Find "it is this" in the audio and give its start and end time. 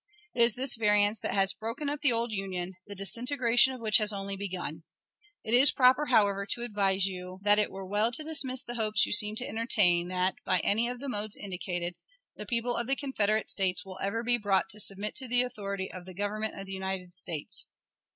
0.33-0.73